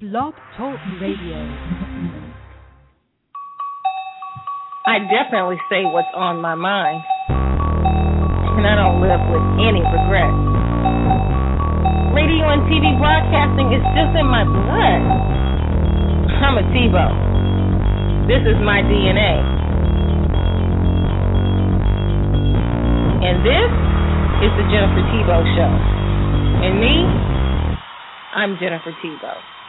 [0.00, 1.36] Blog Talk Radio.
[4.88, 7.04] I definitely say what's on my mind.
[7.28, 10.32] And I don't live with any regret.
[12.16, 15.04] Radio and TV broadcasting is just in my blood.
[16.48, 18.24] I'm a Thibeaux.
[18.24, 19.36] This is my DNA.
[23.20, 23.68] And this
[24.48, 25.72] is the Jennifer Thibeaux Show.
[26.64, 27.04] And me,
[28.32, 29.59] I'm Jennifer Thibeaux.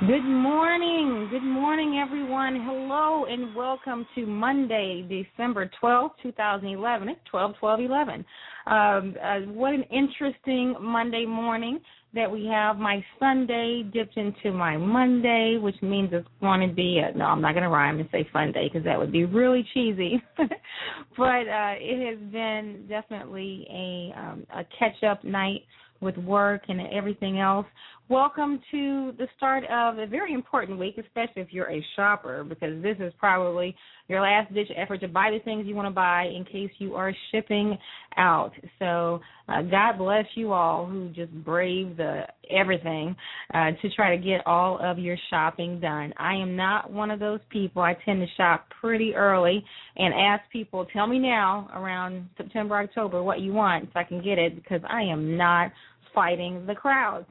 [0.00, 1.26] Good morning.
[1.30, 2.62] Good morning, everyone.
[2.66, 7.08] Hello, and welcome to Monday, December 12th, 2011.
[7.08, 8.24] It's 12 12 11.
[8.66, 11.80] Um, uh, what an interesting Monday morning
[12.12, 12.76] that we have.
[12.76, 17.40] My Sunday dipped into my Monday, which means it's going to be a, no, I'm
[17.40, 20.22] not going to rhyme and say fun day because that would be really cheesy.
[20.36, 25.62] but uh, it has been definitely a, um, a catch up night
[26.00, 27.66] with work and everything else.
[28.08, 32.80] Welcome to the start of a very important week, especially if you're a shopper, because
[32.80, 33.74] this is probably
[34.06, 36.94] your last ditch effort to buy the things you want to buy in case you
[36.94, 37.76] are shipping
[38.16, 38.52] out.
[38.78, 43.16] So, uh, God bless you all who just brave the everything
[43.52, 46.14] uh, to try to get all of your shopping done.
[46.16, 47.82] I am not one of those people.
[47.82, 49.64] I tend to shop pretty early
[49.96, 54.22] and ask people, tell me now around September, October what you want so I can
[54.22, 55.72] get it because I am not
[56.14, 57.26] fighting the crowds.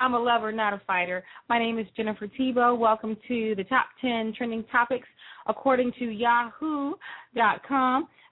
[0.00, 1.22] I'm a lover, not a fighter.
[1.50, 2.74] My name is Jennifer Thibeaux.
[2.74, 5.06] Welcome to the top 10 trending topics
[5.46, 6.96] according to Yahoo.com.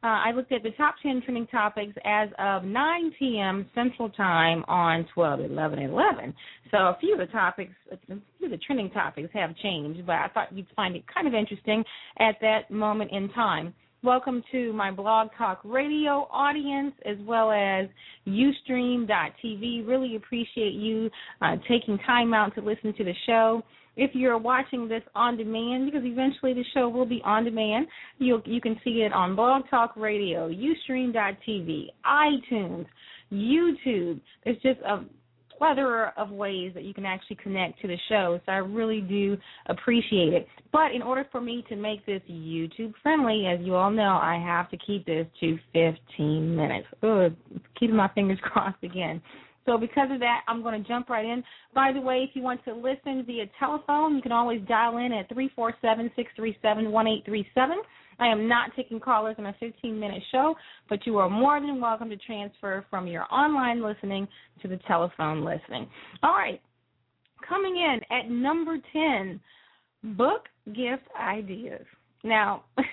[0.03, 3.69] Uh, I looked at the top 10 trending topics as of 9 p.m.
[3.75, 6.35] Central Time on 12 11 11.
[6.71, 10.15] So a few of the topics, a few of the trending topics have changed, but
[10.15, 11.85] I thought you'd find it kind of interesting
[12.19, 13.75] at that moment in time.
[14.05, 17.89] Welcome to my blog talk radio audience as well as
[18.29, 19.89] Ustream.tv.
[19.89, 21.11] Really appreciate you
[21.43, 23.61] uh, taking time out to listen to the show.
[23.97, 28.41] If you're watching this on demand, because eventually the show will be on demand, you
[28.45, 32.87] you can see it on Blog Talk Radio, Ustream.tv, iTunes,
[33.33, 34.21] YouTube.
[34.45, 35.05] There's just a
[35.59, 38.41] plethora of ways that you can actually connect to the show.
[38.47, 39.37] So I really do
[39.67, 40.47] appreciate it.
[40.73, 44.43] But in order for me to make this YouTube friendly, as you all know, I
[44.43, 46.87] have to keep this to 15 minutes.
[47.03, 47.33] Ugh,
[47.79, 49.21] keeping my fingers crossed again.
[49.67, 51.45] So because of that, I'm going to jump right in.
[51.75, 55.13] By the way, if you want to listen via telephone, you can always dial in
[55.13, 57.77] at 347 637 1837.
[58.19, 60.55] I am not taking callers in a 15 minute show,
[60.89, 64.27] but you are more than welcome to transfer from your online listening
[64.63, 65.89] to the telephone listening.
[66.23, 66.61] All right.
[67.49, 69.41] Coming in at number 10,
[70.17, 71.85] book gift ideas.
[72.25, 72.65] Now,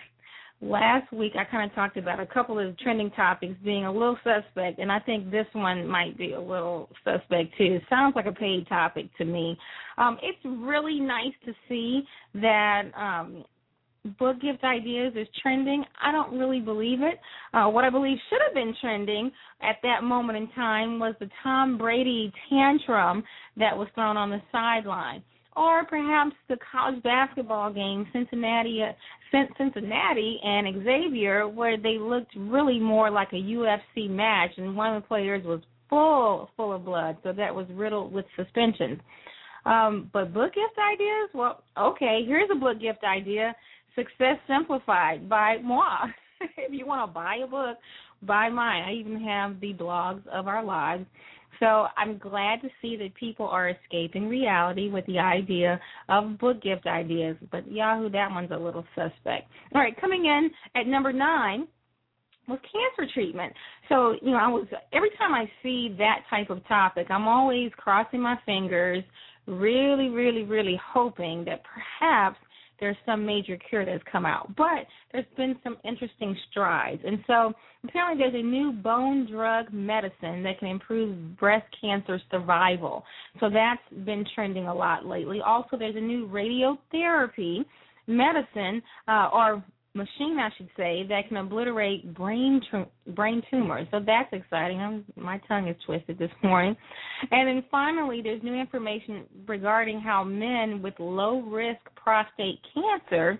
[0.61, 4.17] last week I kind of talked about a couple of trending topics being a little
[4.23, 7.75] suspect, and I think this one might be a little suspect too.
[7.75, 9.57] It sounds like a paid topic to me.
[9.97, 12.03] Um, it's really nice to see
[12.35, 13.43] that um,
[14.19, 15.83] book gift ideas is trending.
[16.01, 17.19] I don't really believe it.
[17.53, 21.29] Uh, what I believe should have been trending at that moment in time was the
[21.43, 23.23] Tom Brady tantrum
[23.57, 25.23] that was thrown on the sideline.
[25.55, 28.91] Or perhaps the college basketball game, Cincinnati, uh,
[29.57, 35.01] Cincinnati and Xavier, where they looked really more like a UFC match, and one of
[35.01, 38.99] the players was full, full of blood, so that was riddled with suspensions.
[39.65, 41.29] Um, but book gift ideas?
[41.33, 43.55] Well, okay, here's a book gift idea.
[43.95, 46.07] Success Simplified by moi.
[46.57, 47.77] if you want to buy a book,
[48.23, 48.83] buy mine.
[48.83, 51.05] I even have the blogs of our lives.
[51.59, 55.79] So I'm glad to see that people are escaping reality with the idea
[56.09, 57.37] of book gift ideas.
[57.51, 59.49] But Yahoo, that one's a little suspect.
[59.73, 61.67] All right, coming in at number nine
[62.47, 63.53] was cancer treatment.
[63.89, 67.71] So, you know, I was every time I see that type of topic, I'm always
[67.77, 69.03] crossing my fingers,
[69.47, 72.37] really, really, really hoping that perhaps
[72.79, 74.55] there's some major cure that's come out.
[74.55, 77.01] But there's been some interesting strides.
[77.05, 77.53] And so
[77.83, 83.03] apparently there's a new bone drug medicine that can improve breast cancer survival.
[83.39, 85.41] So that's been trending a lot lately.
[85.41, 87.65] Also, there's a new radiotherapy
[88.07, 89.63] medicine uh, or
[89.95, 92.61] machine, I should say, that can obliterate brain
[93.07, 93.87] brain tumors.
[93.91, 94.79] So that's exciting.
[94.79, 96.75] I'm, my tongue is twisted this morning.
[97.31, 103.39] And then finally, there's new information regarding how men with low risk prostate cancer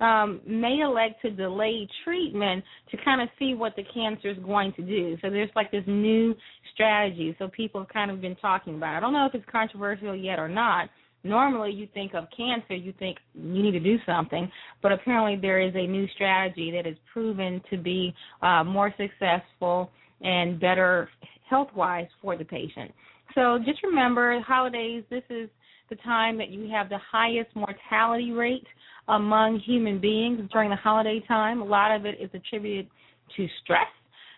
[0.00, 4.72] um, may elect to delay treatment to kind of see what the cancer is going
[4.74, 5.16] to do.
[5.22, 6.34] So there's like this new
[6.74, 7.34] strategy.
[7.38, 8.94] So people have kind of been talking about.
[8.94, 8.96] It.
[8.98, 10.90] I don't know if it's controversial yet or not
[11.28, 14.50] normally you think of cancer, you think you need to do something,
[14.82, 19.90] but apparently there is a new strategy that is proven to be uh, more successful
[20.20, 21.08] and better
[21.48, 22.92] health wise for the patient.
[23.34, 25.04] So just remember, holidays.
[25.10, 25.48] This is
[25.90, 28.66] the time that you have the highest mortality rate
[29.08, 31.60] among human beings during the holiday time.
[31.60, 32.88] A lot of it is attributed
[33.36, 33.86] to stress.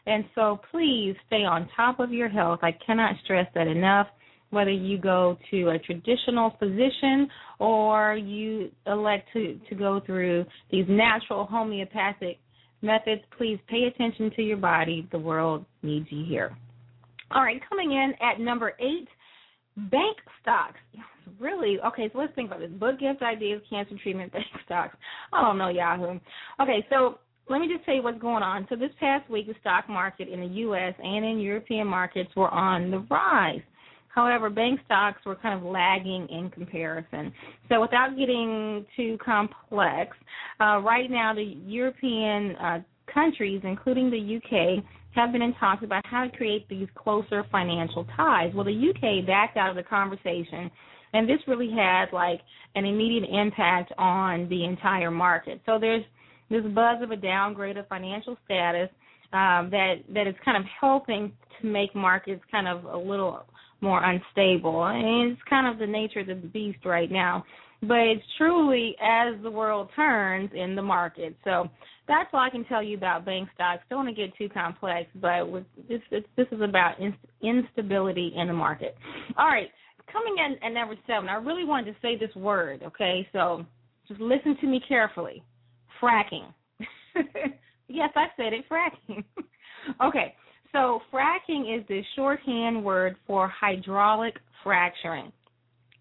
[0.06, 2.60] And so please stay on top of your health.
[2.62, 4.08] I cannot stress that enough.
[4.50, 7.28] Whether you go to a traditional physician
[7.58, 12.38] or you elect to, to go through these natural homeopathic
[12.80, 15.06] methods, please pay attention to your body.
[15.12, 16.56] The world needs you here.
[17.30, 19.08] All right, coming in at number eight,
[19.76, 20.78] bank stocks.
[21.38, 21.78] Really?
[21.86, 22.70] Okay, so let's think about this.
[22.70, 24.96] Book gift ideas, cancer treatment, bank stocks.
[25.32, 26.18] I don't know, Yahoo.
[26.60, 27.18] Okay, so
[27.48, 28.66] let me just tell you what's going on.
[28.68, 30.94] So this past week, the stock market in the U.S.
[31.02, 33.60] and in European markets were on the rise.
[34.18, 37.32] However, bank stocks were kind of lagging in comparison.
[37.68, 40.16] So without getting too complex,
[40.60, 42.80] uh, right now the European uh,
[43.14, 44.82] countries, including the UK,
[45.14, 48.50] have been in talks about how to create these closer financial ties.
[48.56, 50.68] Well, the UK backed out of the conversation,
[51.12, 52.40] and this really had like
[52.74, 55.60] an immediate impact on the entire market.
[55.64, 56.02] So there's
[56.50, 58.88] this buzz of a downgrade of financial status
[59.32, 61.30] um, that that is kind of helping
[61.60, 63.44] to make markets kind of a little
[63.80, 64.84] more unstable.
[64.86, 67.44] And it's kind of the nature of the beast right now.
[67.80, 71.36] But it's truly as the world turns in the market.
[71.44, 71.68] So
[72.08, 73.82] that's all I can tell you about bank stocks.
[73.88, 76.94] Don't want to get too complex, but with this this is about
[77.42, 78.96] instability in the market.
[79.36, 79.68] All right,
[80.10, 82.82] coming in at number seven, I really wanted to say this word.
[82.82, 83.64] Okay, so
[84.08, 85.44] just listen to me carefully.
[86.02, 86.52] Fracking.
[87.88, 88.64] yes, I said it.
[88.70, 89.22] Fracking.
[90.04, 90.34] okay,
[90.72, 95.32] so fracking is the shorthand word for hydraulic fracturing.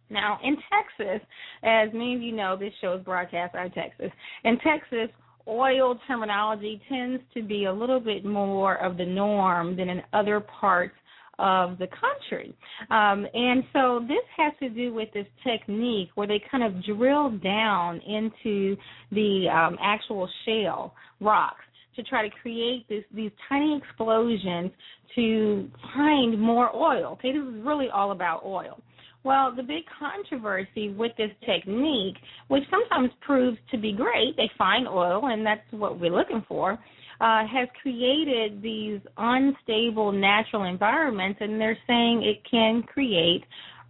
[0.09, 1.25] Now, in Texas,
[1.63, 4.11] as many of you know, this show is broadcast out of Texas.
[4.45, 5.09] In Texas,
[5.47, 10.39] oil terminology tends to be a little bit more of the norm than in other
[10.39, 10.95] parts
[11.39, 12.55] of the country.
[12.89, 17.29] Um, and so this has to do with this technique where they kind of drill
[17.37, 18.75] down into
[19.11, 21.63] the um, actual shale rocks
[21.97, 24.71] to try to create this, these tiny explosions
[25.15, 27.13] to find more oil.
[27.13, 28.79] Okay, this is really all about oil.
[29.23, 32.15] Well, the big controversy with this technique,
[32.47, 36.79] which sometimes proves to be great, they find oil and that's what we're looking for,
[37.19, 43.43] uh, has created these unstable natural environments, and they're saying it can create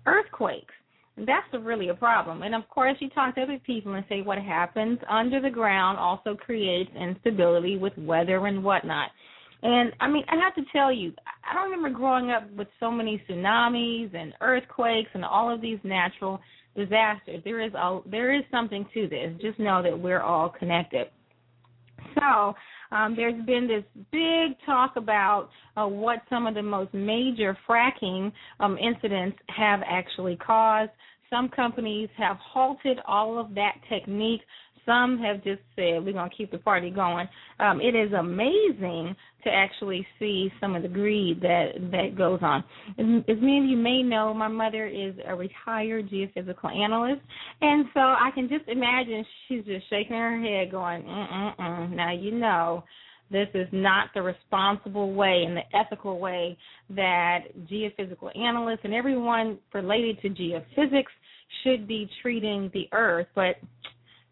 [0.05, 0.73] earthquakes.
[1.17, 2.43] That's really a problem.
[2.43, 5.97] And of course, you talk to other people and say what happens under the ground
[5.97, 9.09] also creates instability with weather and whatnot.
[9.63, 11.13] And I mean, I have to tell you,
[11.49, 15.79] I don't remember growing up with so many tsunamis and earthquakes and all of these
[15.83, 16.39] natural
[16.75, 17.41] disasters.
[17.43, 19.33] There is a, there is something to this.
[19.41, 21.07] Just know that we're all connected.
[22.19, 22.53] So
[22.91, 28.31] um, there's been this big talk about uh, what some of the most major fracking
[28.59, 30.91] um, incidents have actually caused.
[31.29, 34.41] Some companies have halted all of that technique
[34.87, 37.27] some have just said we're going to keep the party going.
[37.59, 42.63] Um, it is amazing to actually see some of the greed that that goes on.
[42.97, 47.21] As, as many of you may know, my mother is a retired geophysical analyst,
[47.61, 52.31] and so I can just imagine she's just shaking her head, going, "Mm-mm-mm." Now you
[52.31, 52.83] know
[53.29, 56.57] this is not the responsible way and the ethical way
[56.89, 61.03] that geophysical analysts and everyone related to geophysics
[61.63, 63.55] should be treating the earth but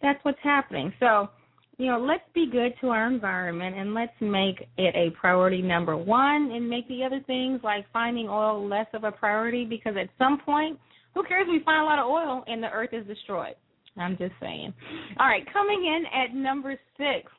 [0.02, 0.94] that's what's happening.
[1.00, 1.30] So,
[1.78, 5.98] you know, let's be good to our environment and let's make it a priority number
[5.98, 10.10] one and make the other things like finding oil less of a priority because at
[10.18, 10.80] some point,
[11.14, 13.56] who cares if we find a lot of oil and the earth is destroyed?
[13.98, 14.74] I'm just saying.
[15.20, 17.32] All right, coming in at number six,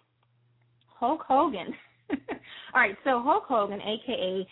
[0.88, 1.74] Hulk Hogan.
[2.10, 4.46] All right, so Hulk Hogan, aka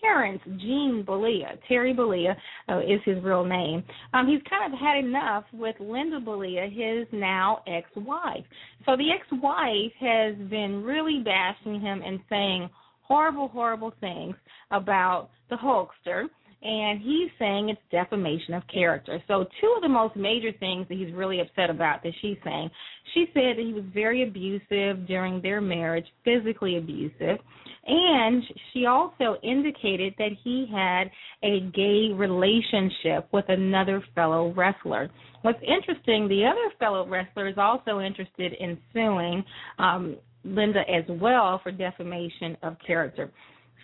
[0.00, 2.36] Terrence Gene Bollea, Terry Bollea
[2.68, 3.82] uh, is his real name.
[4.12, 8.44] Um, he's kind of had enough with Linda Bollea, his now ex-wife.
[8.84, 12.70] So the ex-wife has been really bashing him and saying
[13.02, 14.34] horrible, horrible things
[14.70, 16.26] about the Hulkster
[16.62, 19.22] and he's saying it's defamation of character.
[19.28, 22.70] So, two of the most major things that he's really upset about that she's saying,
[23.14, 27.38] she said that he was very abusive during their marriage, physically abusive,
[27.86, 31.04] and she also indicated that he had
[31.42, 35.10] a gay relationship with another fellow wrestler.
[35.42, 39.44] What's interesting, the other fellow wrestler is also interested in suing
[39.78, 43.30] um, Linda as well for defamation of character.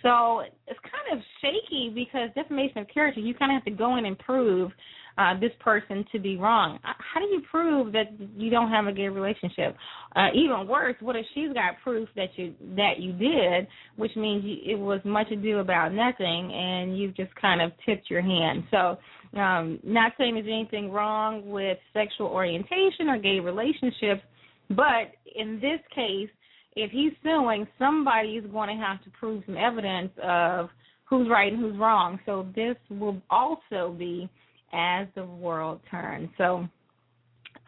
[0.02, 3.97] So it's kind of shaky because defamation of character, you kind of have to go
[3.97, 4.73] in and prove
[5.19, 6.78] uh, this person to be wrong.
[6.85, 9.76] Uh, how do you prove that you don't have a gay relationship?
[10.16, 13.66] Uh, even worse, what if she's got proof that you that you did,
[13.97, 18.11] which means you, it was much ado about nothing, and you've just kind of tipped
[18.11, 18.64] your hand.
[18.71, 18.99] So
[19.35, 24.23] Um, not saying there's anything wrong with sexual orientation or gay relationships,
[24.69, 25.04] but
[25.35, 26.28] in this case,
[26.76, 30.69] if he's suing, somebody is going to have to prove some evidence of
[31.09, 32.19] who's right and who's wrong.
[32.26, 34.28] So this will also be
[34.73, 36.29] as the world turns.
[36.38, 36.69] So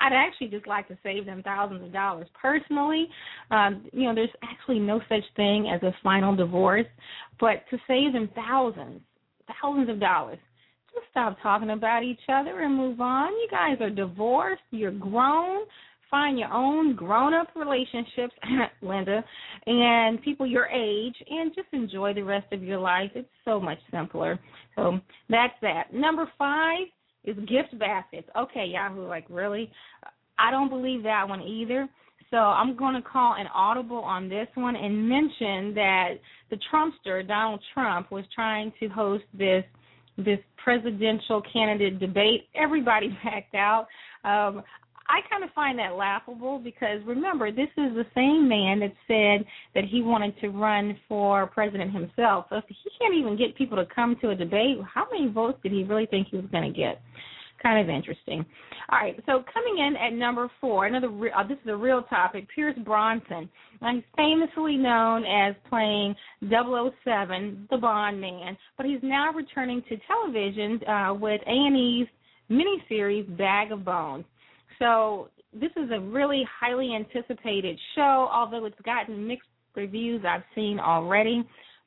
[0.00, 3.08] I'd actually just like to save them thousands of dollars personally.
[3.50, 6.87] Um, you know, there's actually no such thing as a final divorce,
[7.40, 9.00] but to save them thousands,
[9.62, 10.38] thousands of dollars,
[10.92, 13.32] just stop talking about each other and move on.
[13.32, 14.62] You guys are divorced.
[14.70, 15.62] You're grown.
[16.11, 18.34] Find your own grown up relationships,
[18.82, 19.25] Linda,
[19.66, 23.11] and people your age, and just enjoy the rest of your life.
[23.16, 24.38] It's so much simpler.
[24.76, 25.92] So that's that.
[25.92, 26.87] Number five
[27.24, 28.28] is gift baskets.
[28.36, 29.70] Okay, Yahoo, like really?
[30.38, 31.88] I don't believe that one either.
[32.30, 36.14] So I'm going to call an audible on this one and mention that
[36.50, 39.64] the Trumpster Donald Trump was trying to host this
[40.16, 42.48] this presidential candidate debate.
[42.54, 43.86] Everybody backed out.
[44.24, 44.62] Um,
[45.06, 49.46] I kind of find that laughable because remember, this is the same man that said
[49.74, 52.46] that he wanted to run for president himself.
[52.48, 55.58] So if he can't even get people to come to a debate, how many votes
[55.62, 57.02] did he really think he was going to get?
[57.64, 58.44] Kind of interesting.
[58.92, 62.02] All right, so coming in at number four, another re- uh, this is a real
[62.02, 62.47] topic.
[62.54, 63.49] Pierce Brosnan,
[63.80, 70.78] he's famously known as playing 007, the Bond man, but he's now returning to television
[70.87, 72.06] uh, with A&E's
[72.50, 74.26] miniseries Bag of Bones.
[74.78, 80.78] So this is a really highly anticipated show, although it's gotten mixed reviews I've seen
[80.78, 81.42] already.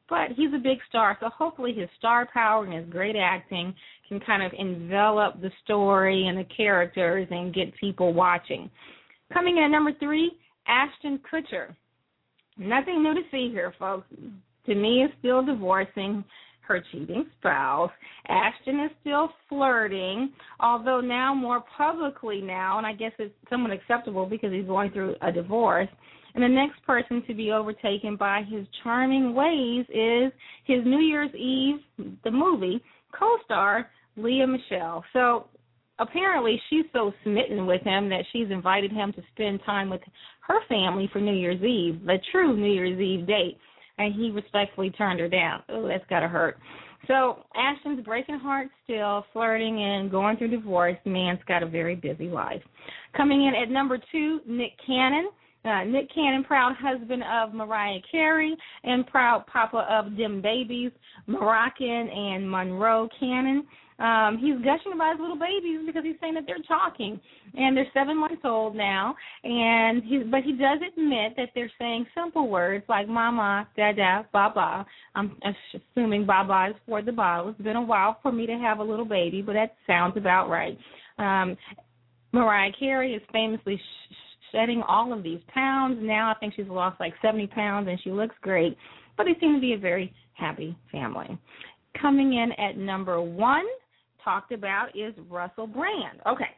[0.10, 3.74] But he's a big star, so hopefully his star power and his great acting
[4.08, 8.70] can kind of envelop the story and the characters and get people watching.
[9.34, 10.32] Coming in at number three,
[10.68, 11.76] Ashton Kutcher.
[12.58, 14.08] Nothing new to see here, folks.
[14.68, 16.24] me, is still divorcing
[16.62, 17.92] her cheating spouse.
[18.28, 24.26] Ashton is still flirting, although now more publicly now, and I guess it's somewhat acceptable
[24.26, 25.88] because he's going through a divorce.
[26.38, 30.32] And the next person to be overtaken by his charming ways is
[30.66, 31.80] his New Year's Eve,
[32.24, 32.80] the movie,
[33.18, 35.04] co star Lea Michele.
[35.14, 35.48] So
[35.98, 40.02] apparently she's so smitten with him that she's invited him to spend time with
[40.48, 43.58] her family for New Year's Eve, the true New Year's Eve date
[43.98, 45.64] and he respectfully turned her down.
[45.70, 46.58] Oh, that's gotta hurt.
[47.08, 50.98] So Ashton's breaking heart still, flirting and going through divorce.
[51.06, 52.62] Man's got a very busy life.
[53.16, 55.30] Coming in at number two, Nick Cannon.
[55.66, 60.92] Uh, Nick Cannon, proud husband of Mariah Carey and proud papa of them babies,
[61.26, 63.66] Moroccan and Monroe Cannon.
[64.00, 67.20] Um, he's gushing about his little babies because he's saying that they're talking,
[67.56, 69.16] and they're seven months old now.
[69.44, 74.86] And he, but he does admit that they're saying simple words like "mama," "dada," "baba."
[75.16, 75.36] I'm
[75.74, 77.50] assuming "baba" is for the bottle.
[77.50, 80.48] It's been a while for me to have a little baby, but that sounds about
[80.48, 80.78] right.
[81.18, 81.58] Um,
[82.34, 84.14] Mariah Carey is famously sh-
[84.52, 86.00] shedding all of these pounds.
[86.02, 88.78] Now I think she's lost like 70 pounds, and she looks great.
[89.16, 91.38] But they seem to be a very happy family.
[92.00, 93.66] Coming in at number one
[94.24, 96.20] talked about is Russell Brand.
[96.28, 96.50] Okay.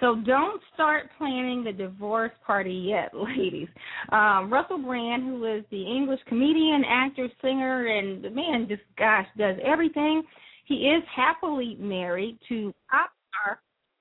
[0.00, 3.68] So don't start planning the divorce party yet, ladies.
[4.10, 9.26] Um, Russell Brand, who is the English comedian, actor, singer, and the man just gosh
[9.36, 10.22] does everything.
[10.64, 13.60] He is happily married to pop star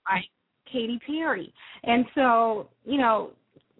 [0.10, 0.26] like
[0.72, 3.32] Katy Perry, and so you know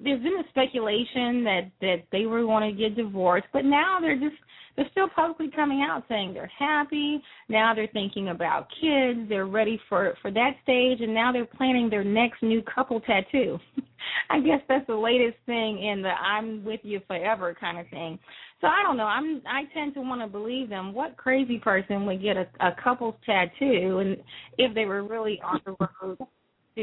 [0.04, 4.20] there's been a speculation that that they were going to get divorced, but now they're
[4.20, 4.36] just
[4.76, 7.22] they're still publicly coming out saying they're happy.
[7.50, 9.28] Now they're thinking about kids.
[9.28, 13.60] They're ready for for that stage, and now they're planning their next new couple tattoo.
[14.30, 18.18] I guess that's the latest thing in the "I'm with you forever" kind of thing.
[18.62, 19.06] So I don't know.
[19.06, 20.94] I'm I tend to want to believe them.
[20.94, 24.18] What crazy person would get a, a couple's tattoo, and
[24.58, 26.18] if they were really on the road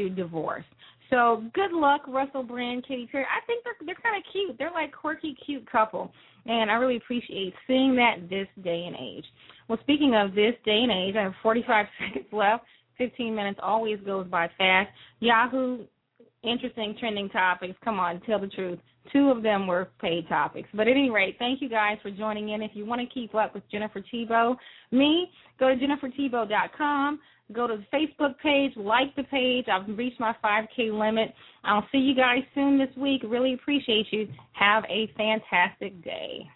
[0.09, 0.65] divorce?
[1.09, 3.25] So good luck, Russell Brand, Katy Perry.
[3.25, 4.57] I think they're they're kind of cute.
[4.57, 6.11] They're like quirky, cute couple,
[6.45, 9.25] and I really appreciate seeing that this day and age.
[9.67, 12.65] Well, speaking of this day and age, I have 45 seconds left.
[12.97, 14.89] 15 minutes always goes by fast.
[15.19, 15.85] Yahoo,
[16.43, 17.75] interesting trending topics.
[17.83, 18.79] Come on, tell the truth.
[19.13, 20.67] Two of them were paid topics.
[20.73, 22.61] But at any rate, thank you guys for joining in.
[22.61, 24.57] If you want to keep up with Jennifer Thibeaux,
[24.91, 27.19] me, go to jenniferthibeaux.com.
[27.53, 29.65] Go to the Facebook page, like the page.
[29.71, 31.33] I've reached my 5K limit.
[31.63, 33.21] I'll see you guys soon this week.
[33.25, 34.27] Really appreciate you.
[34.53, 36.49] Have a fantastic day.